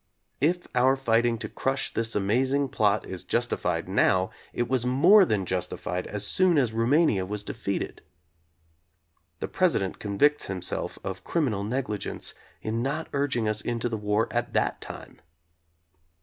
[0.41, 5.45] If our fighting to crush this amazing plot is justified now, it was more than
[5.45, 8.01] justified as soon as Rumania was defeated.
[9.41, 12.33] The President convicts himself of criminal negligence
[12.63, 15.21] in not urg ing us into the war at that time.